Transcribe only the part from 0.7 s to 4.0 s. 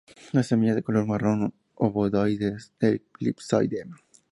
de color marrón, obovoides elipsoide.